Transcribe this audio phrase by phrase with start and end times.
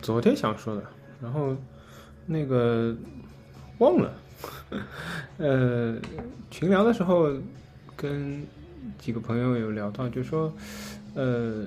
[0.00, 0.82] 昨天想说的，
[1.22, 1.56] 然后
[2.26, 2.94] 那个
[3.78, 4.12] 忘了。
[5.36, 5.96] 呃，
[6.50, 7.30] 群聊的时候
[7.96, 8.42] 跟
[8.98, 10.52] 几个朋友有聊到，就说，
[11.14, 11.66] 呃，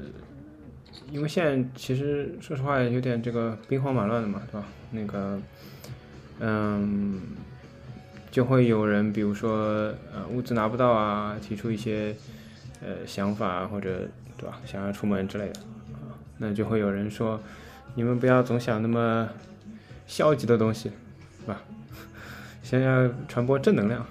[1.11, 4.67] 因为现在其实说实话有点这个兵荒马乱的嘛，对吧？
[4.89, 5.39] 那个，
[6.39, 7.21] 嗯，
[8.31, 12.15] 就会有人比如说呃物资拿不到啊，提出一些
[12.81, 15.59] 呃想法或者对吧，想要出门之类的。
[16.39, 17.39] 那就会有人说，
[17.95, 19.29] 你们不要总想那么
[20.07, 20.91] 消极的东西，
[21.41, 21.61] 是吧？
[22.63, 24.01] 想要传播正能量。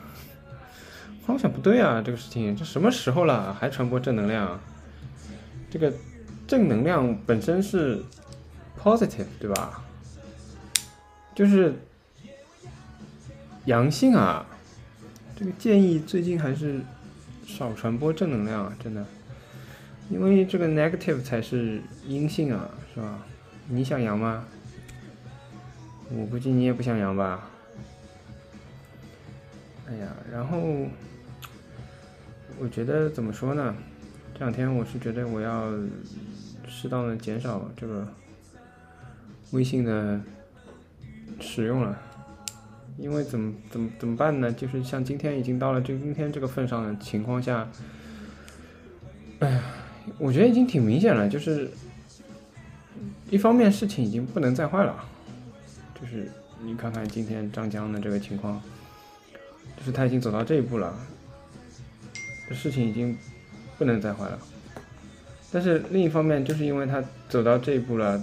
[1.25, 4.59] 后来我想不对啊，这个事情这什么时候了还传播正能量？
[5.71, 5.93] 这个
[6.47, 8.03] 正能量本身是
[8.81, 9.83] positive，对吧？
[11.35, 11.75] 就是
[13.65, 14.47] 阳性啊。
[15.35, 16.81] 这个建议最近还是
[17.47, 19.05] 少传播正能量啊，真的。
[20.11, 23.19] 因为这个 negative 才是阴性啊，是吧？
[23.69, 24.45] 你想阳吗？
[26.15, 27.49] 我估计你也不想阳吧。
[29.89, 30.61] 哎呀，然后
[32.59, 33.75] 我觉得怎么说呢？
[34.35, 35.73] 这两天我是觉得我要
[36.69, 38.07] 适当的减少这个
[39.53, 40.20] 微信的
[41.41, 41.98] 使用了，
[42.98, 44.53] 因为怎么怎么怎么办呢？
[44.53, 47.69] 就是像今天已经到了这今天这个份上的情况下，
[49.39, 49.63] 哎呀。
[50.19, 51.70] 我觉得已经挺明显了，就是
[53.30, 55.05] 一方面事情已经不能再坏了，
[56.01, 56.30] 就是
[56.63, 58.61] 你看看今天张江的这个情况，
[59.77, 60.95] 就是他已经走到这一步了，
[62.51, 63.17] 事情已经
[63.79, 64.39] 不能再坏了。
[65.51, 68.23] 但是另一方面，就是因为他走到这一步了，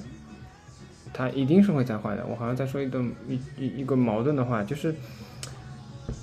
[1.13, 2.25] 他一定是会再坏的。
[2.25, 4.93] 我好像在说一段一一一个矛盾的话，就是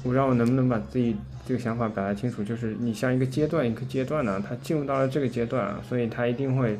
[0.03, 1.16] 我让我能不能把自己。
[1.49, 6.77] 这个想法表达清楚，就是你像一个阶段一个阶段呢，它进入到了这个阶段，所以它一定会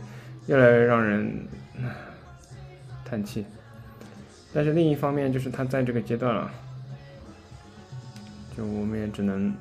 [0.49, 1.33] 越来越让人
[3.05, 3.45] 叹气。
[4.53, 6.51] 但是另一方面，就是他在这个阶段了，
[8.57, 9.55] 就我们也只能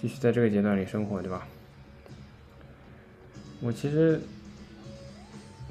[0.00, 1.46] 继续在这个阶段里生活，对吧？
[3.60, 4.20] 我其实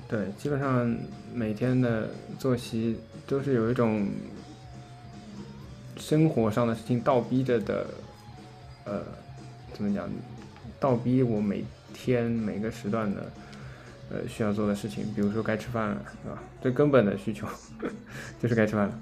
[0.07, 0.95] 对基本上
[1.33, 4.07] 每天的作息都是有一种。
[5.99, 7.87] 生活上的事情倒逼着的，
[8.85, 9.01] 呃，
[9.73, 10.07] 怎么讲？
[10.79, 13.27] 倒逼我每天每个时段的，
[14.09, 15.05] 呃，需要做的事情。
[15.13, 16.43] 比如说该吃饭了，对吧？
[16.61, 17.47] 最根本的需求
[18.41, 18.99] 就是该吃饭了，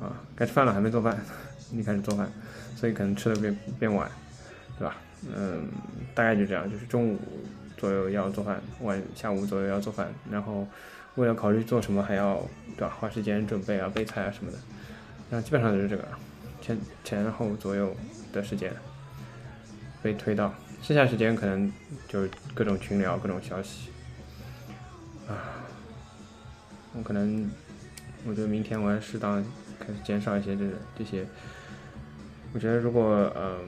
[0.00, 1.18] 啊，该吃饭了还没做饭，
[1.70, 2.30] 你开始做饭，
[2.76, 4.10] 所以可能吃的变变晚，
[4.78, 4.96] 对吧？
[5.34, 5.66] 嗯，
[6.14, 7.18] 大概就这样，就是中午
[7.76, 10.66] 左右要做饭，晚下午左右要做饭，然后
[11.16, 12.36] 为了考虑做什么，还要
[12.76, 12.96] 对吧？
[13.00, 14.58] 花时间准备啊，备菜啊什么的。
[15.30, 16.06] 那基本上就是这个，
[16.60, 17.94] 前前后左右
[18.32, 18.72] 的时间
[20.00, 21.70] 被推到，剩下时间可能
[22.06, 23.90] 就各种群聊、各种消息
[25.28, 25.62] 啊。
[26.94, 27.50] 我可能
[28.26, 29.44] 我觉得明天我要适当
[29.78, 31.26] 开始减少一些这个这些。
[32.52, 33.58] 我觉得如果嗯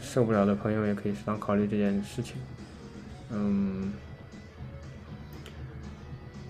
[0.00, 2.36] 受不了的朋友也可以适当考虑这件事情。
[3.30, 3.92] 嗯，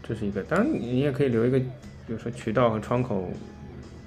[0.02, 1.68] 这是一个，当然你也可以留一个，比
[2.08, 3.30] 如说渠道和窗口。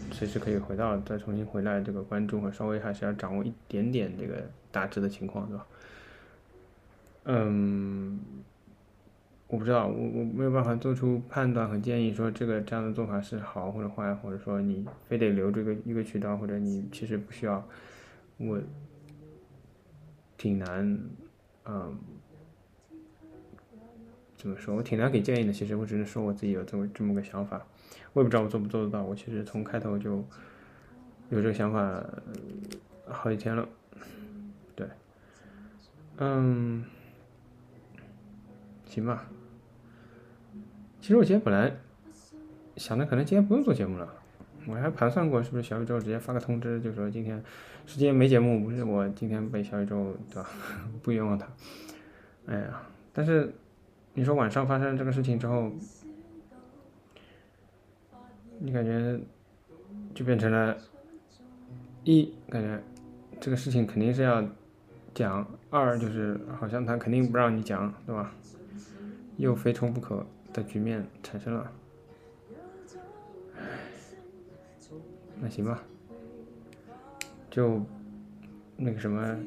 [0.10, 5.68] 随时可以回到，再重新回来，这个关注和稍微还是要掌握一点点这个大致的情况，对吧？
[7.26, 8.20] 嗯，
[9.50, 17.66] 我不知道，我我没有办法做出判断和建议，说这个这样的做法是好或者坏，或者说你非得留这个一个渠道，或者你其实不需要，
[18.36, 18.62] 我
[20.38, 21.00] 挺难，
[21.66, 21.98] 嗯，
[24.36, 24.76] 怎么说？
[24.76, 25.54] 我挺难给建议的。
[25.54, 27.66] 其实我只是说我自己有这么这么个想法。
[28.12, 29.02] 我也不知道我做不做得到。
[29.02, 30.18] 我其实从开头就
[31.30, 32.04] 有这个想法
[33.08, 33.66] 好几天了，
[34.76, 34.86] 对，
[36.18, 36.84] 嗯，
[38.86, 39.26] 行吧。
[41.08, 41.74] 其实我今天本来
[42.76, 44.14] 想的可能今天不用做节目了，
[44.68, 47.42] 我还盘算过是不是小宇宙直接发个通知，就说今天
[47.86, 50.50] 时间没节目，不是我今天被小宇宙对吧
[51.02, 51.48] 不冤枉他。
[52.48, 52.82] 哎呀，
[53.14, 53.54] 但是
[54.16, 55.72] 你说晚上发生这个事情之后，
[58.60, 59.18] 你感觉
[60.14, 60.76] 就变成了，
[62.04, 62.84] 一感觉
[63.40, 64.44] 这个事情肯定是要
[65.14, 68.34] 讲，二就是好像他肯定不让你讲，对吧？
[69.38, 70.26] 又非冲不可
[70.58, 71.72] 的局面产生了。
[75.40, 75.84] 那行吧，
[77.52, 77.80] 就
[78.76, 79.38] 那个什么，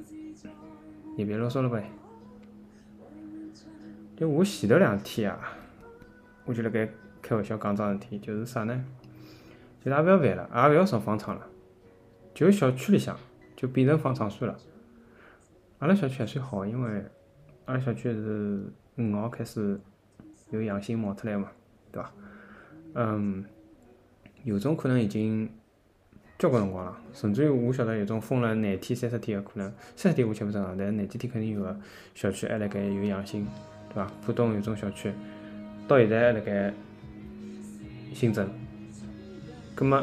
[1.17, 1.91] 也别啰嗦了呗。
[4.17, 5.53] 就我前头两天啊，
[6.45, 6.89] 我就辣盖
[7.21, 8.85] 开玩笑讲桩事体，就是啥呢？
[9.85, 11.45] 就也勿要烦了，也勿要造方舱了，
[12.33, 13.19] 就小区里向
[13.57, 14.57] 就变成方舱算了。
[15.81, 17.05] 阿拉小区还算好，因为
[17.65, 19.81] 阿拉小区是五号开始
[20.51, 21.51] 有阳性冒出来嘛，
[21.91, 22.13] 对伐？
[22.95, 23.45] 嗯，
[24.45, 25.49] 有种可能已经。
[26.39, 31.79] 交关辰光了，甚至于我晓得有种封了廿天、三十天的可能，三十天我吃勿正常，但是廿几天肯定有个
[32.15, 33.47] 小区还辣盖有阳性，
[33.91, 34.11] 对伐？
[34.25, 35.13] 浦东有种小区
[35.87, 36.73] 到现在还辣盖
[38.15, 38.49] 新增，
[39.75, 40.03] 葛末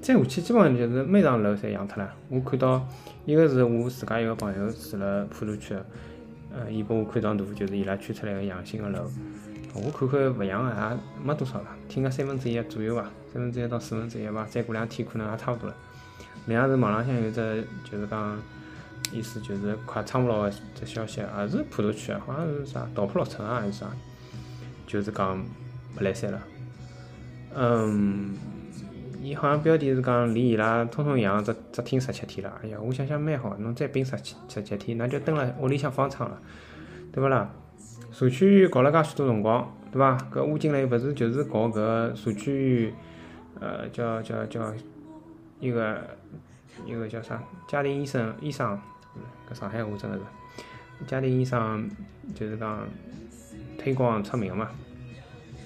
[0.00, 2.14] 再下去基本上就是每幢楼侪阳脱了。
[2.28, 2.86] 我看到
[3.24, 5.84] 一个是我自家一个朋友住辣普陀区个，
[6.54, 9.10] 呃，伊拨我看张图，就是伊拉圈出来个阳性个楼。
[9.74, 13.02] 我看看勿阳个也没多少了，听个三分之一左右伐，
[13.32, 15.74] 三分之一到四分之一伐，再过两天可能也差勿多了。
[16.46, 18.38] 另外是网浪向有只就是讲
[19.12, 23.86] 意思就是快撑勿牢个只消息，也是普陀区个，好像是啥道浦六村啊还是啥，
[24.86, 25.36] 就是讲
[25.96, 26.40] 没来三了。
[27.56, 28.36] 嗯，
[29.24, 32.60] 伊好像标题是讲离伊拉通通阳只只听十七天了。
[32.62, 36.38] 哎呀，我想想蛮好，侬再冰十七十七天，那就蹲辣屋里向方舱了，
[37.10, 37.50] 对勿啦？
[38.12, 40.18] 社区医院搞了介许多辰光，对伐？
[40.30, 42.92] 搿吴经理勿是就是搞搿社区医院，
[43.60, 44.74] 呃，叫叫叫
[45.58, 46.02] 一个
[46.84, 47.42] 一个叫啥？
[47.66, 48.78] 家庭医生医生，
[49.50, 50.22] 搿上海话真个是
[51.06, 51.88] 家庭医生，
[52.34, 52.86] 就是讲
[53.78, 54.68] 推广出名嘛。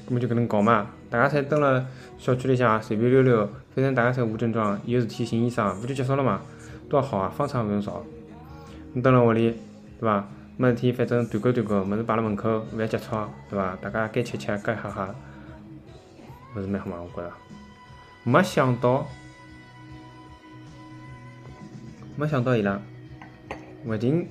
[0.09, 1.87] 搿么就搿能搞嘛，大家侪蹲辣
[2.19, 6.43] 小区里向随便溜溜，反正大家侪无症状，有事体寻医生，勿就结束了嘛？
[6.89, 8.05] 多好啊，方舱勿用造，
[8.93, 9.51] 你蹲辣屋里，
[9.99, 10.29] 对伐？
[10.57, 13.77] 没事体，反正团购团购，物事摆辣门口，勿要急躁，对伐？
[13.81, 15.15] 大家该吃吃，该喝喝，
[16.57, 16.97] 勿是蛮好嘛？
[17.01, 17.33] 我觉着。
[18.25, 19.07] 没想到，
[22.17, 22.79] 没想到伊拉
[23.87, 24.29] 勿仅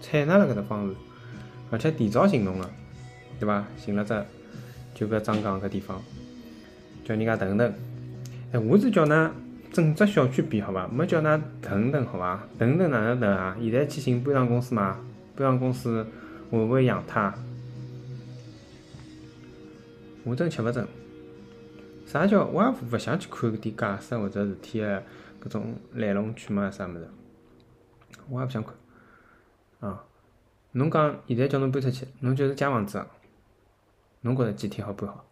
[0.00, 0.94] 采纳了搿只方式，
[1.70, 2.70] 而且提早行动了，
[3.40, 3.64] 对伐？
[3.76, 4.12] 寻了只
[4.94, 6.00] 就搿张江搿地方，
[7.04, 7.74] 叫人家等等。
[8.52, 9.30] 哎，我是叫㑚。
[9.72, 10.86] 整只小区变好伐？
[10.86, 12.46] 没叫㑚等等好伐？
[12.56, 13.56] 等等哪能等啊？
[13.60, 15.00] 现在去寻搬上公司嘛？
[15.34, 16.06] 搬上公司
[16.48, 17.34] 会勿会养他？
[20.22, 20.86] 我真吃勿准。
[22.06, 25.02] 啥叫我也勿想去看搿点假设或者事体个
[25.44, 27.08] 搿种来龙去脉啥物事，
[28.30, 28.72] 我也勿想看。
[29.80, 30.04] 啊，
[30.70, 33.04] 侬讲现在叫侬搬出去，侬就是借房子，
[34.24, 35.24] 侬觉着几天好搬好？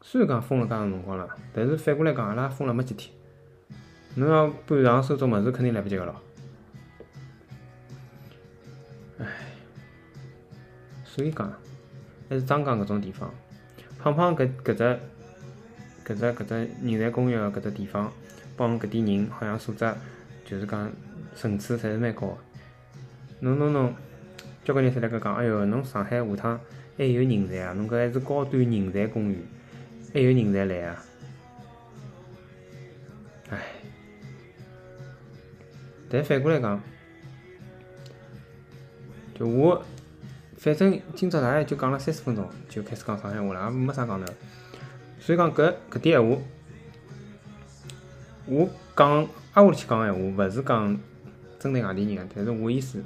[0.00, 3.12] 虽然讲封了介长辰光了，但是反过来讲，阿拉封了没几天，
[4.14, 6.14] 侬要搬上收拾物事，肯定来不及个咯。
[9.18, 9.26] 唉，
[11.04, 11.52] 所以讲，
[12.28, 13.32] 还是张江搿种地方，
[13.98, 14.84] 胖胖搿搿只
[16.04, 18.12] 搿只搿只人才公寓搿只地方，
[18.56, 19.92] 帮搿点人好像素质
[20.44, 20.90] 就是讲
[21.34, 22.36] 层次侪是蛮高个。
[23.40, 23.94] 侬侬侬，
[24.64, 26.60] 交关人侪辣盖讲，哎哟，侬上海下趟
[26.96, 27.72] 还有人才啊？
[27.72, 29.44] 侬搿还是高端人才公寓。
[30.14, 31.04] 还有人才来啊！
[33.48, 33.58] 唉，
[36.10, 36.78] 但反过来讲，
[39.34, 39.82] 就我，
[40.58, 44.30] 反正今朝大概就讲了三十分钟，就开始讲上海话了，也没啥讲头。
[45.18, 46.42] 所以讲搿搿点闲话，
[48.44, 51.00] 我讲挨下去讲闲话，勿是讲
[51.58, 53.02] 针对外地人，但是我意思，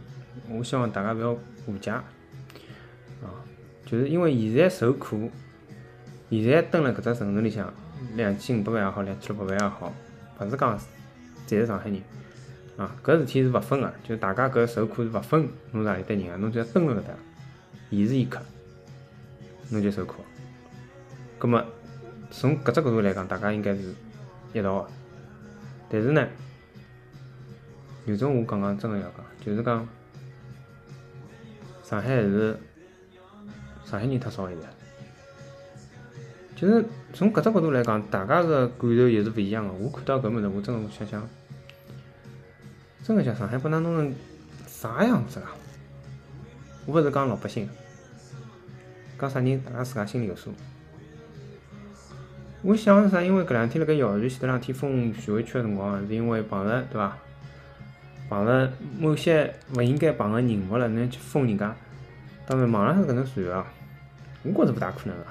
[0.49, 1.33] 我希望大家勿要
[1.67, 1.93] 误解，
[3.87, 5.31] 就是因为现在受苦。
[6.29, 7.73] 现在蹲辣搿只城市里向，
[8.17, 9.95] 两千五百万也好，两千六百万也好，
[10.41, 10.77] 勿是讲
[11.47, 12.03] 侪是上海人
[12.77, 12.97] 啊。
[13.05, 17.15] 搿事体是勿分个，就大家搿受苦是勿分侬是何里搭人个，侬只要蹲辣搿搭，
[17.91, 18.41] 伊是伊客，
[19.71, 20.25] 侬就受苦。
[21.39, 21.65] 葛末
[22.33, 23.95] 从搿只角度来讲，大家应该是
[24.53, 24.89] 一道个。
[25.89, 26.27] 但是呢，
[28.05, 29.87] 有种话讲讲真个要讲，就是讲
[31.85, 32.59] 上海还是
[33.89, 34.67] 上海人太少现在。
[36.57, 39.73] 就是从搿只角度来讲，大家个感受又是勿一样个。
[39.75, 41.29] 我看到搿物事，我真个想想，
[43.05, 44.15] 真个想上海把㑚弄成
[44.67, 45.53] 啥样子啊？
[46.87, 47.69] 我勿是讲老百姓，
[49.19, 50.53] 讲啥人，大家自家心里有数。
[52.63, 53.23] 我想是啥？
[53.23, 57.19] 因为搿两天辣盖校园，前头两天封徐汇区个辰光，是因为碰着对伐？
[58.31, 61.77] 碰着某些勿应该碰个人物了，侬去封人家，
[62.47, 63.67] 当然网浪向搿能传个，
[64.55, 65.25] 我觉着勿大可能个。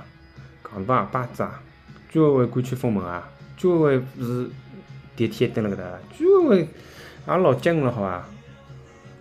[0.64, 1.62] 戆大啊，巴子啊，
[2.10, 3.30] 居委会敢去封门啊？
[3.56, 4.50] 居委会是
[5.16, 8.26] 电梯蹲辣搿搭，居委会也老结棍了，好伐？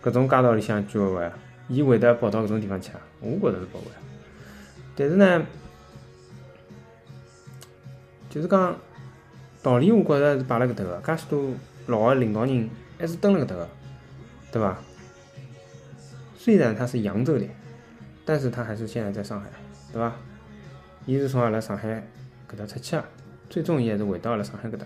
[0.02, 1.32] 搿种街道里向居委会，
[1.68, 3.00] 伊会得跑到搿种地方去啊？
[3.20, 3.86] 我觉着是勿会。
[4.96, 5.46] 但是呢，
[8.28, 8.76] 就是讲
[9.62, 11.50] 道理，我觉着是摆辣搿搭个，介许多
[11.86, 13.68] 老个领导人还是蹲辣搿搭个，
[14.50, 14.76] 对伐？
[16.36, 17.46] 虽然他是扬州的，
[18.24, 19.48] 但是他还是现在在上海，
[19.94, 20.12] 对伐？
[21.06, 22.02] 伊是从阿拉上海
[22.50, 23.04] 搿搭出去个，
[23.48, 24.84] 最终伊还是回到阿拉上海搿搭。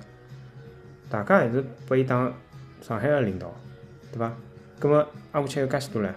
[1.08, 2.30] 大家还是拨伊当
[2.82, 3.50] 上海个领导，
[4.12, 4.30] 对伐？
[4.78, 4.98] 葛末
[5.32, 6.12] 挨下去有介许多唻。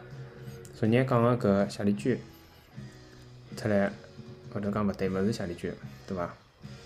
[0.76, 2.20] 昨日讲个搿夏丽娟
[3.56, 3.90] 出来，
[4.54, 5.74] 后头讲勿对，勿是夏丽娟，
[6.06, 6.34] 对伐？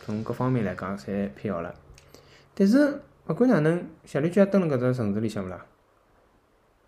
[0.05, 1.73] 从各方面来讲，侪辟谣了。
[2.53, 5.65] 但是勿管哪能，夏丽娟蹲辣搿只城市里向勿啦？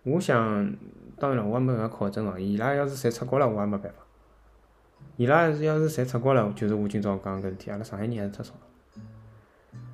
[0.03, 0.71] 我想，
[1.17, 2.37] 当然了，我也没办法考证哦。
[2.37, 4.06] 伊拉要是侪出国了，我也没办法。
[5.17, 8.53] 伊拉要是侪出国了，就是我今朝讲搿事体，阿拉上海人还是太少。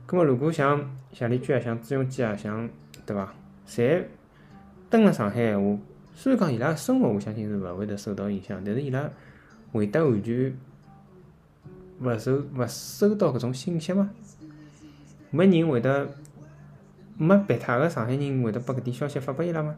[0.05, 2.69] 葛末如果像夏丽娟啊，像朱镕基啊，像
[3.05, 3.33] 对伐？
[3.65, 4.03] 侪
[4.89, 5.79] 蹲辣上海闲话，
[6.13, 9.09] 虽然讲伊拉生活，我相信是勿会得受到影响，但是伊拉
[9.71, 10.53] 会得完全
[12.01, 14.09] 勿受勿收到搿种信息吗？
[15.31, 16.09] 没人会得
[17.17, 19.77] 没别他个上海人会得把搿点消息发拨伊拉吗？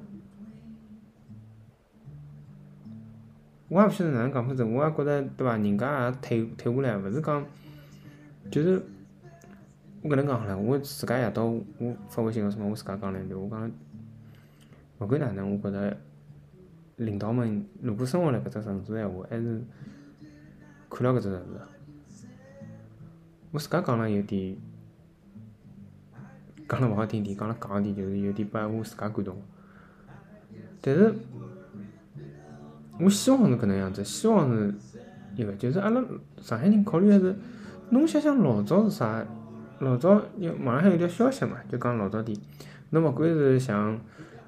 [3.75, 5.57] 我也勿晓得哪能讲法子，我也觉着对伐？
[5.57, 7.45] 人家也退退下来，勿是讲，
[8.49, 8.81] 就是
[10.01, 10.57] 我搿能讲好了。
[10.57, 13.69] 我自家夜到我发微信个辰光，我自家讲两句，我讲，
[14.99, 15.97] 勿管哪能，我觉着
[16.95, 19.61] 领导们如果生活辣搿只城市个闲话，还是
[20.89, 21.59] 看牢搿只城市。
[23.51, 24.55] 我自家讲了有点，
[26.69, 29.35] 讲了勿好听点，讲了戆点，就是有点把我自家感动。
[30.79, 31.13] 但是。
[32.99, 34.73] 我希望是搿能样子，希望是
[35.35, 36.01] 一个，就是阿拉
[36.41, 37.35] 上海人考虑还是，
[37.89, 39.25] 侬想想老早是啥？
[39.79, 42.37] 老早有网浪向有条消息嘛，就讲老早点，
[42.91, 43.99] 侬勿管是像，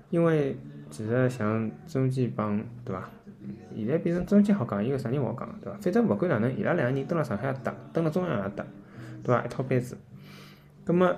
[0.09, 0.57] 因为
[0.89, 3.09] 其实像中间帮对伐？
[3.75, 5.77] 现在变成中间好讲，伊个啥人勿好讲对伐？
[5.81, 8.65] 反正勿管哪能，伊拉两个人蹲辣上海也搭，蹲辣中央也搭，
[9.23, 9.43] 对伐？
[9.43, 9.97] 一套班子。
[10.85, 11.13] 葛末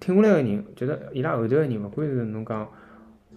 [0.00, 2.68] 挺下来个人，就是伊拉后头个人，勿管是侬讲。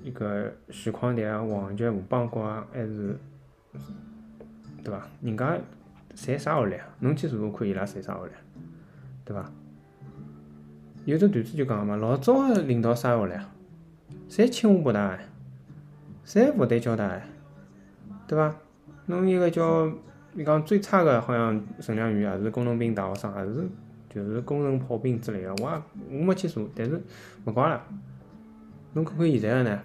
[0.04, 3.18] 一个徐匡迪啊，王杰、吴邦国啊，还是
[4.84, 5.08] 对伐？
[5.22, 5.58] 人家
[6.14, 6.86] 侪啥学历啊？
[7.00, 8.32] 侬去查查看，伊拉侪啥学历，
[9.24, 9.50] 对伐？
[11.06, 13.50] 有只段子就讲嘛，老早个领导啥学历啊？
[14.30, 15.26] 侪清华北大哎，
[16.26, 17.26] 侪复旦交大哎，
[18.28, 18.54] 对伐？
[19.06, 19.90] 侬一个叫
[20.34, 23.70] 你讲最差个，好像陈良宇也是工农兵大学生，也是
[24.10, 27.02] 就是工程炮兵之类个，我也我没去查，但是
[27.46, 27.82] 勿怪了。
[28.94, 29.80] 侬看看现在个呢？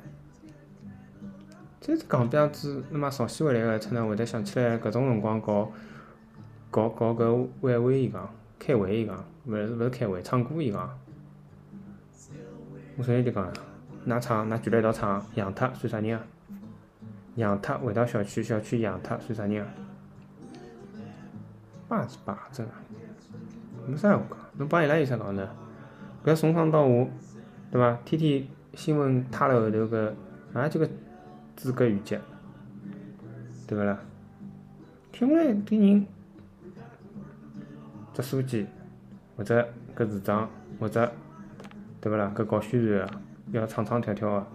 [1.80, 5.72] 再是戆彪子，那么潮西回来个，可能会得想起来搿种辰光搞
[6.70, 10.98] 搞搞搿晚会，伊讲开会，伊讲勿是勿是开会，唱歌，伊讲。
[12.98, 13.52] 我昨天就讲了，
[14.06, 16.24] 㑚唱，㑚聚辣一道唱，养脱算啥人啊？
[17.36, 19.68] 养脱回到小区，小区养脱算啥人啊？
[21.88, 22.72] 罢是罢，真个，
[23.86, 24.38] 没啥闲话讲。
[24.58, 25.48] 侬帮伊拉有啥讲呢？
[26.22, 27.06] 搿从上到下，
[27.70, 27.98] 对伐？
[28.04, 28.46] 天天
[28.78, 30.12] 新闻塌辣后头搿，
[30.54, 30.88] 啊就搿。
[31.56, 32.20] 资格预结，
[33.66, 33.98] 对勿啦？
[35.10, 36.06] 听下来，对人，
[38.14, 38.64] 只书记
[39.36, 41.10] 或者搿市长或者，
[42.00, 42.32] 对勿啦？
[42.36, 44.46] 搿搞宣传个要唱唱跳跳个，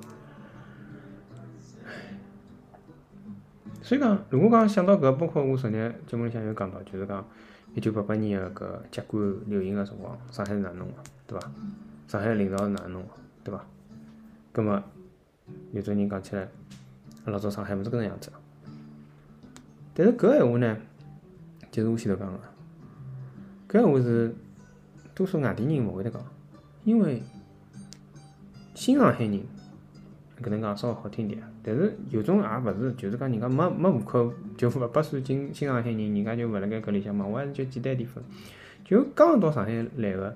[3.82, 7.28] 所以讲，如果讲想到搿，包括我昨日节目里向有讲到，就是讲
[7.74, 10.94] 一九八八年个搿接管流行个辰光，上海是哪能个，
[11.28, 11.52] 对伐？
[12.08, 13.10] 上海领导是哪能个，
[13.44, 13.62] 对伐？
[14.54, 14.82] 葛末
[15.74, 16.48] 有种人讲起来。
[17.26, 18.30] 老早上海勿是搿能样子，
[19.94, 20.78] 但是搿闲话呢，
[21.72, 22.40] 就是我前头讲个，
[23.70, 24.36] 搿闲话是
[25.16, 26.22] 多数外地人勿会得讲，
[26.84, 27.24] 因为
[28.76, 29.40] 新上海人
[30.42, 38.22] 搿能讲稍微好听点，但是有种也勿是，就是讲人家没没户口就勿拨算进新上海人，人家就勿辣盖搿里向嘛，我还是就简单点分，
[38.84, 40.36] 就刚到上海来个，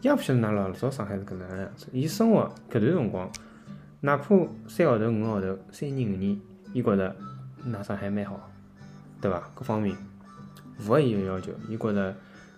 [0.00, 3.30] 也勿晓得㑚老早上海是搿能样子，伊生活搿段辰光。
[4.00, 6.40] 哪怕三号头、五号头、三年、五年，
[6.72, 7.16] 伊觉着
[7.66, 8.48] 㑚上海蛮好，
[9.20, 9.50] 对伐？
[9.56, 9.96] 各方面
[10.78, 12.14] 符合伊个要求，伊觉着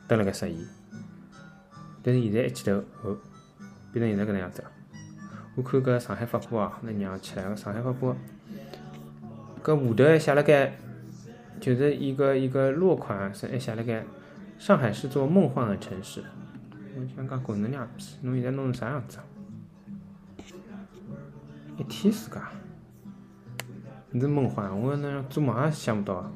[0.07, 0.67] 蹲辣盖适宜。
[2.03, 3.17] 但是现在一记头，哦，
[3.91, 4.71] 变成现在搿能样子了。
[5.55, 8.15] 我看搿上海发布啊，那娘起来个上海发布，
[9.65, 10.75] 搿下头还写辣盖，
[11.59, 14.05] 就是一个一个落款是还写辣盖，
[14.59, 16.23] 上海是座梦幻的城市。
[16.97, 19.19] 我想讲滚侬娘逼，侬现在弄成啥样子？
[21.81, 22.37] 一天世界，
[24.11, 26.31] 你是梦幻，我那做梦也想不到啊。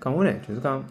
[0.00, 0.82] 讲回来，就是讲，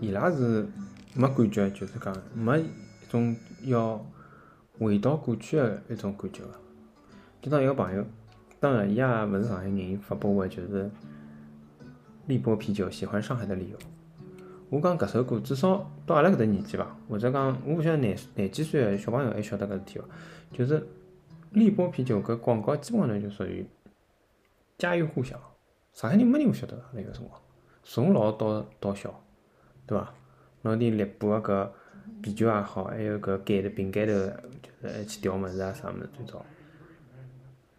[0.00, 0.66] 伊拉是
[1.12, 2.64] 没感觉，就是讲没一
[3.10, 4.02] 种要
[4.78, 6.52] 回到过去的一种感觉个。
[7.42, 8.02] 就当一个朋友，
[8.58, 10.90] 当然伊也勿是上海人，发布个就是
[12.30, 13.76] 力波啤酒喜欢上海的理由。
[14.68, 20.04] 我讲搿首歌，至少到阿拉搿搭年纪伐，或者讲我勿晓得廿廿几岁个小朋友还晓得搿事体伐？
[20.52, 20.86] 就是
[21.50, 23.66] 力波啤酒搿广告基本上就属于
[24.78, 25.36] 家喻户晓。
[25.92, 27.40] 上海人没人勿晓得个那个辰光，
[27.82, 29.22] 从老到到小，
[29.88, 30.14] 对伐？
[30.62, 36.46] 老点力波个搿啤酒也好，还有搿盖头饼盖头，就是还去调物事啊啥物事最早。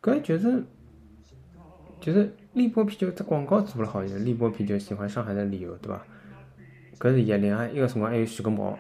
[0.02, 0.62] 搿就是
[2.02, 6.04] 就是立波啤酒只广告做了好，就是力波啤酒喜欢上海的理由，对伐？
[7.00, 8.78] 搿是一另外一个辰光还有徐根宝，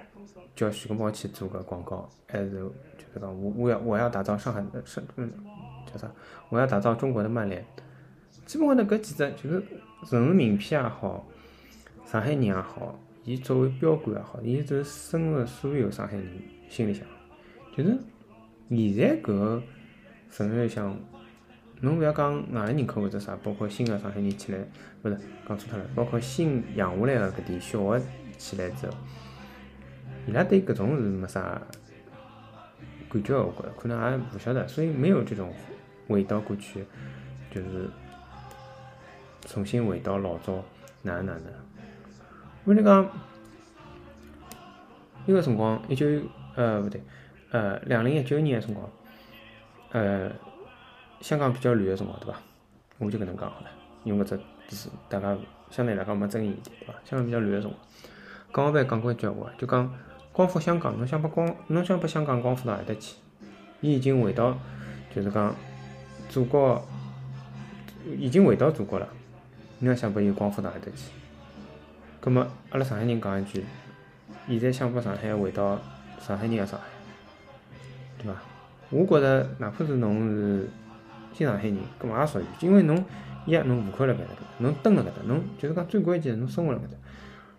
[0.55, 5.31] 叫徐根宝去做搿广告，还是就是讲我我要我要打造上海的上嗯
[5.91, 6.11] 叫啥？
[6.49, 7.63] 我要打造中国的曼联。
[8.45, 9.63] 基本高头搿几只就是
[10.05, 11.25] 城市名片也好，
[12.05, 16.25] 上海人也好，伊作为标杆也好，伊是深入所有上海人
[16.67, 17.05] 心里向。
[17.75, 17.97] 就是
[18.69, 19.63] 现在搿个
[20.29, 20.97] 城市里向，
[21.81, 24.59] 侬勿要讲外来人口或者啥，包括新个上海人起来，
[25.03, 28.01] 勿是讲错脱了，包括新养下来个搿点小个
[28.37, 28.93] 起来之后，
[30.27, 31.61] 伊拉对搿种是没啥
[33.09, 35.53] 感觉个，我觉可能也勿晓得，所以没有这种
[36.07, 36.85] 回到过去，
[37.53, 37.89] 就是。
[39.47, 40.63] 重新回到老早，
[41.01, 41.45] 哪能哪能？
[42.65, 43.09] 为了讲，
[45.25, 46.05] 伊个辰光一九
[46.55, 47.01] 呃勿对，
[47.49, 48.87] 呃两零一九年个辰光，
[49.93, 50.31] 呃
[51.21, 52.39] 香港比较乱个辰光，对伐？
[52.97, 53.67] 我就搿能讲好了，
[54.03, 54.23] 用搿
[54.69, 55.37] 只是，大家
[55.69, 56.93] 相对来讲没争议一点，对伐？
[57.05, 57.77] 香港比较乱个辰光，
[58.51, 59.93] 港澳办讲过一句话，就讲
[60.31, 63.15] 光复香港，侬想把光侬想把香港光复到何搭去？
[63.81, 64.57] 伊已经回到，
[65.15, 65.55] 就是讲
[66.29, 66.83] 祖国
[68.17, 69.07] 已经回到祖国了。
[69.79, 71.11] 侬要想把伊光复到何搭去？
[72.19, 73.65] 葛末阿拉上海人讲一句，
[74.47, 75.79] 现在想把上海回到
[76.19, 76.85] 上海人个上海，
[78.19, 78.39] 对伐？
[78.91, 80.69] 我觉着哪怕是侬是
[81.33, 83.03] 新上海人，葛末也属于，因为侬
[83.45, 84.25] 一侬户口辣搿搭，
[84.59, 86.97] 侬蹲辣搿搭，侬就是讲最关键是，侬生活辣搿搭。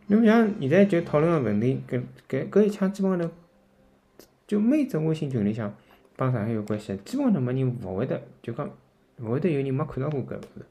[0.08, 3.34] 侬像现在就讨论个问题，搿搿搿一腔基本上头，
[4.46, 5.74] 就每只微信群里向
[6.16, 8.68] 帮上海有关系，基本上头没人勿会得，就讲
[9.20, 10.66] 勿会得有人没看到过搿物事。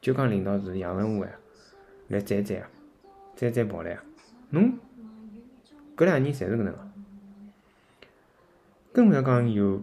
[0.00, 1.30] 就讲领导是杨文武呀，
[2.08, 2.68] 来赞赞啊，
[3.36, 4.02] 赞赞跑来啊，
[4.50, 4.72] 侬
[5.96, 6.78] 搿两年侪是搿能个，
[8.92, 9.82] 更勿要讲有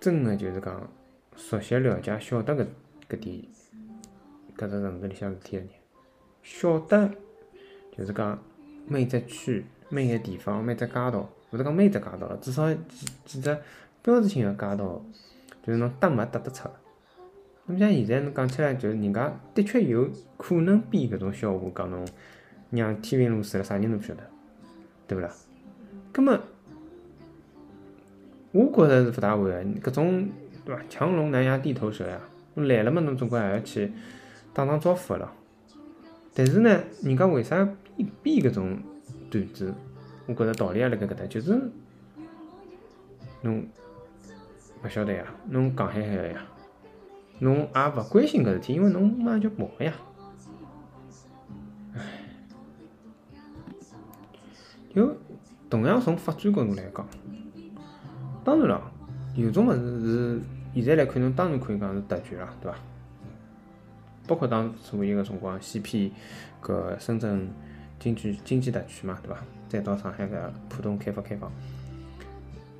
[0.00, 0.90] 真个就是讲
[1.40, 2.66] 熟悉了解晓得搿
[3.08, 3.42] 搿点
[4.56, 5.68] 搿只城市里向事体个人，
[6.42, 7.10] 晓得
[7.96, 8.38] 就是讲
[8.86, 13.58] 每只区、每个地方、每只街道，勿是讲每只街道了，至少几几只
[14.02, 15.02] 标志性个街道，
[15.62, 16.68] 就是侬搭没搭得出。
[17.66, 22.06] 侬像现在侬讲起来，就是人家的确有可能编搿种笑话，讲侬
[22.70, 24.22] 让天平路死了，啥人都勿晓得，
[25.08, 25.32] 对勿啦？
[26.12, 26.38] 葛末
[28.52, 30.28] 我觉着是勿大会个，搿种
[30.64, 30.82] 对伐？
[30.88, 32.20] 强龙难压地头蛇呀，
[32.54, 33.92] 侬来了嘛，侬总归还要去
[34.52, 35.28] 打打招呼个咯。
[36.34, 37.56] 但是呢，人家为啥
[37.96, 38.78] 编编搿种
[39.30, 39.74] 段子？
[40.26, 41.60] 我觉着道理也辣盖搿搭，就是
[43.42, 43.66] 侬
[44.84, 46.46] 勿晓得呀，侬讲海海个呀。
[47.40, 49.92] 侬也勿关心搿事体，因为侬马上就跑呀。
[51.94, 52.00] 唉，
[54.94, 55.16] 就
[55.70, 57.06] 同样从发展角度来讲，
[58.44, 58.92] 当然了，
[59.34, 60.40] 有种物事是
[60.74, 62.78] 现在来看，侬当然可以讲是特权啦，对伐？
[64.26, 66.12] 包括当初一个辰光，先批
[66.62, 67.48] 搿深圳
[67.98, 69.38] 经济经济特区嘛，对伐？
[69.68, 71.50] 再到上海搿浦东开发开放，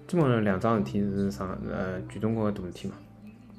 [0.06, 2.94] 基本上两桩事体是上呃全中国个大事体嘛。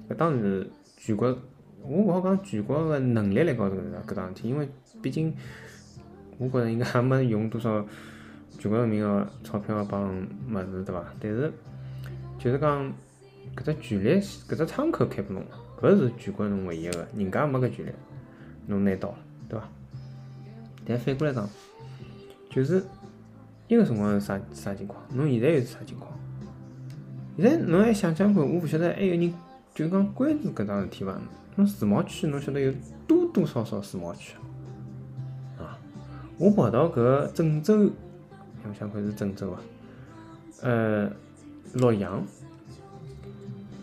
[0.10, 0.70] 搿当然是。
[1.04, 1.36] 全国，
[1.82, 3.76] 我勿好讲全国个能力来高头
[4.06, 4.70] 搿桩事体，因为
[5.02, 5.34] 毕竟，
[6.38, 7.84] 我觉着应该也没用多少
[8.60, 11.04] 全国人民个钞票帮物事，对伐？
[11.20, 11.52] 但是，
[12.42, 12.92] 就是讲
[13.56, 15.44] 搿只权利，搿只窗口开拨侬，
[15.80, 17.92] 搿是全国侬唯一个，人家没搿权利，
[18.66, 19.16] 侬拿到了，
[19.48, 19.70] 对伐？
[20.86, 21.48] 但反过来讲，
[22.50, 22.84] 就是
[23.68, 26.12] 一个辰光是啥啥情况，侬现在又是啥情况？
[27.38, 29.34] 现在侬还想想看，我勿晓得还有人。
[29.74, 31.18] 就讲关注搿桩事体伐？
[31.56, 32.74] 侬自贸区侬晓得有
[33.08, 34.36] 多多少少自贸区
[35.58, 35.80] 啊？
[36.38, 37.90] 我跑到搿郑州，
[38.62, 39.62] 想想看是郑州啊，
[40.62, 41.10] 呃，
[41.74, 42.24] 洛阳，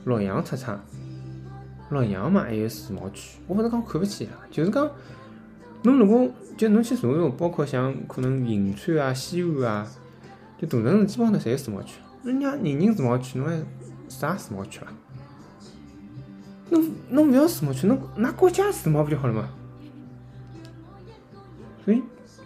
[0.04, 0.78] 洛阳出差，
[1.90, 4.90] 洛阳嘛还有世贸区，我勿是讲看勿起伊拉，就是讲
[5.82, 9.86] 侬如果就侬去查查，包括像可能银川啊、西安啊，
[10.60, 12.00] 就大城市基本上侪有世贸区。
[12.24, 13.62] 人家人人世贸区，侬还
[14.08, 14.92] 啥世贸区啦？
[16.70, 19.48] 侬侬勿要世贸区，侬拿国家世贸不就好了嘛？
[21.84, 22.02] 所以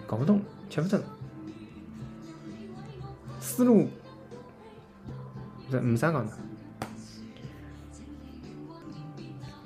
[0.07, 1.03] 搞不懂，吃不准，
[3.41, 3.89] 思路
[5.73, 6.33] 这没啥讲的。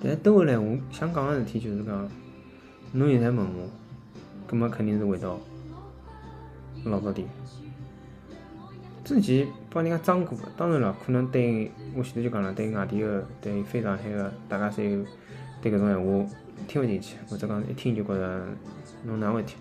[0.00, 2.08] 但兜回来，我想讲个事体就是讲，
[2.92, 3.68] 侬现在问我，
[4.46, 5.40] 葛末肯定是回到
[6.84, 7.26] 老早点。
[9.04, 15.04] 之前帮人家装过，当然了，可能对我前头就讲了，对外地的、对非上海个，大家侪有
[15.60, 16.30] 对搿种闲话
[16.68, 18.46] 听勿进去，或者讲一听就觉着
[19.02, 19.54] 侬哪回事，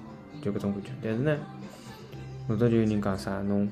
[0.44, 0.90] 就搿种感觉。
[1.02, 1.36] 但是呢，
[2.50, 3.68] 老早就有人讲啥，侬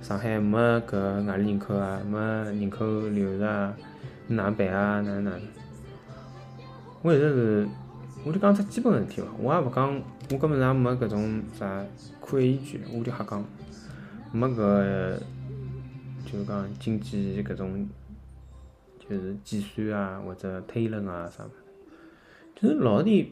[0.00, 3.76] 上海没搿外来人口啊，没人口流入啊，
[4.28, 5.00] 哪能办啊？
[5.00, 5.40] 哪能哪能？
[7.02, 7.68] 我一直是，
[8.24, 11.84] 我就讲只基本个事体伐，我也勿讲，我根本上没搿种啥
[12.20, 13.44] 科学依据，我就瞎讲，
[14.32, 15.18] 没搿
[16.24, 17.88] 就是讲经济搿种
[18.98, 21.54] 就是计算啊或者推论啊啥物事，
[22.54, 23.26] 就是老早点，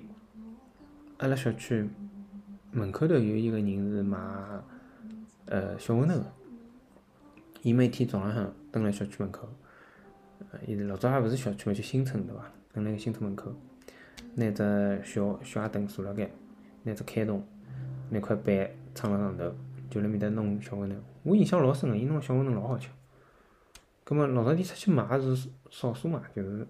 [1.19, 1.89] 阿拉小区
[2.73, 4.19] 门口头有一个人是卖
[5.47, 6.25] 呃小馄饨个，
[7.63, 9.47] 伊每天早浪向蹲辣小区门口，
[10.51, 12.51] 呃，伊是老早还勿是小区嘛，就新村对伐？
[12.73, 13.53] 蹲辣个新村门口，
[14.35, 16.31] 拿只小小矮凳坐辣盖，
[16.85, 17.47] 拿只开洞，
[18.09, 19.55] 拿块板撑辣上头，
[19.91, 20.95] 就辣面搭弄小馄饨。
[21.23, 22.89] 我印象老深个，伊弄个小馄饨老好吃。
[24.05, 26.67] 葛末老早点出去买是少数嘛，就是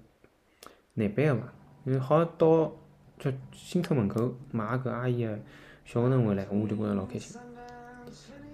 [0.95, 1.53] 难办个嘛，
[1.85, 2.73] 因为好到
[3.17, 5.39] 叫新村门口买搿阿姨个
[5.85, 7.41] 小馄饨回来，我就觉着老开心。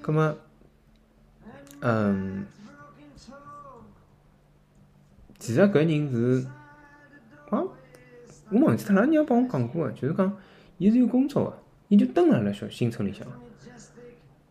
[0.02, 0.36] 葛末，
[1.80, 2.46] 嗯，
[5.38, 6.46] 其实搿人是，
[7.50, 7.62] 啊，
[8.50, 10.36] 我忘记脱了，人家帮我讲过个，就是讲
[10.78, 11.58] 伊是有工作个，
[11.88, 13.26] 伊就蹲辣辣小新村里向。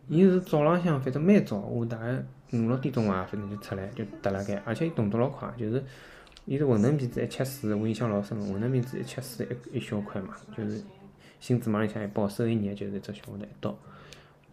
[0.08, 2.12] 伊是早浪向，反正蛮早，我大概
[2.52, 5.82] 五六点钟伐，反正就出来就踏辣盖，而且伊动作老快，就是
[6.44, 10.80] 伊是馄饨皮子一切丝，我印象老深个，馄饨皮子一切丝一一小块嘛，就是
[11.40, 13.76] 新芝麻里向一包，手一捏就是一只小馄饨一刀，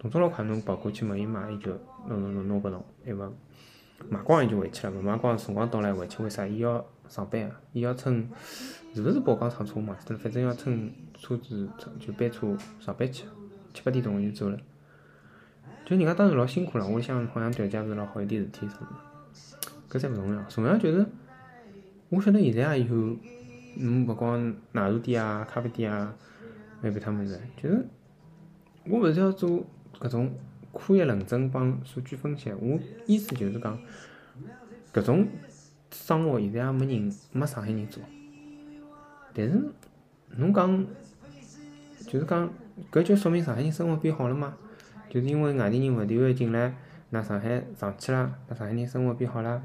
[0.04, 1.72] 动作老快，侬跑过去问伊买，伊就
[2.10, 3.32] 弄弄弄弄拨侬，对伐？
[4.10, 6.46] 买光伊就回去了，勿买光辰光到了回去，为啥？
[6.46, 8.30] 伊要上班啊，伊要乘
[8.94, 9.96] 是勿是宝钢厂车嘛？
[10.20, 13.24] 反正要乘车子乘就班车上班去，
[13.74, 14.60] 七八点钟伊就走了。
[15.86, 18.88] 就人家当然老辛苦了，屋里向好像条件勿是老好，一点事体什么
[19.90, 21.06] 的，搿侪勿重要，重要就是
[22.10, 23.18] 我晓得现在也有，
[23.78, 26.14] 侬勿光奶茶店啊、咖啡店啊，
[26.82, 27.88] 还有别他物事，就是
[28.86, 29.66] 我勿是要做
[30.04, 30.34] 搿种
[30.74, 33.80] 科学论证帮数据分析，我意思就是讲，
[34.94, 35.26] 搿种
[35.92, 38.04] 生活现在也没人没上海人做，
[39.34, 39.64] 但是
[40.36, 40.86] 侬讲
[42.06, 42.50] 就是讲
[42.92, 44.58] 搿就说明上海人生活变好了吗？
[45.10, 46.76] 就是因为外地人勿断个进来，
[47.12, 49.62] 㑚上海上去啦，㑚上海人生活变好啦，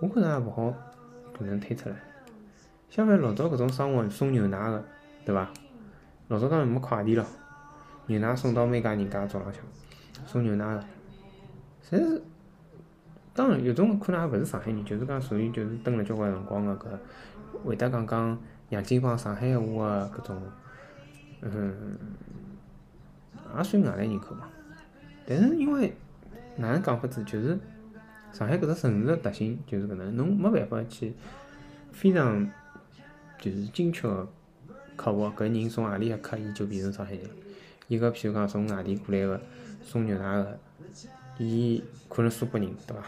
[0.00, 0.72] 我觉着也勿好
[1.38, 1.96] 搿能推出来。
[2.88, 4.84] 相反，老早搿种生活送牛奶个，
[5.26, 5.50] 对伐？
[6.28, 7.26] 老早当然没快递了，
[8.06, 9.62] 牛奶送到每家人家早浪向，
[10.26, 10.84] 送牛奶个，
[11.88, 12.22] 侪是
[13.34, 18.38] 当然有种可能也勿是上海人，就是讲属于就是蹲了交关辰光个搿会得讲讲
[18.70, 20.42] 洋泾浜上海话个搿种，
[21.42, 21.98] 嗯。
[23.56, 24.48] 也算外来人口嘛，
[25.24, 25.94] 但是因为
[26.56, 27.56] 哪能讲法子，就是
[28.32, 31.14] 上海搿只城市个特性就是搿能，侬没办法去
[31.92, 32.44] 非常
[33.38, 34.28] 就是精确个
[34.96, 37.30] 刻画搿人从何里一刻伊就变成上海人。
[37.88, 39.40] 伊个譬如讲从外地过来个
[39.82, 40.58] 送牛奶个，
[41.38, 43.02] 伊可能苏北人对伐？